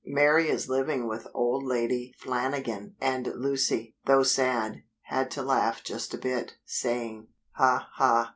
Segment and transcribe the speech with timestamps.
[0.07, 6.11] "Mary is living with Old Lady Flanagan" and Lucy, though sad, had to laugh just
[6.11, 8.29] a bit, saying: "Ha, ha!